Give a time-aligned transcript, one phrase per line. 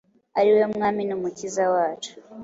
[0.39, 2.11] ari we Mwami n’Umukiza wacu